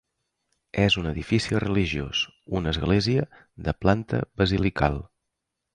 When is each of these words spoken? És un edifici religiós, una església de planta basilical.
És 0.83 0.95
un 1.01 1.09
edifici 1.09 1.59
religiós, 1.65 2.23
una 2.61 2.75
església 2.77 3.29
de 3.69 3.79
planta 3.85 4.25
basilical. 4.43 4.99